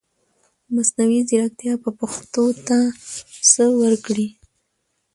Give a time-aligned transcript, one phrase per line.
[0.75, 2.77] مصنوعي ځرکتيا به پښتو ته
[3.51, 4.17] سه ورکړٸ